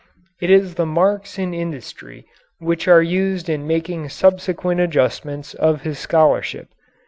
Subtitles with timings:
[0.41, 2.25] It is the marks in industry
[2.57, 6.69] which are used in making subsequent adjustments of his scholarship.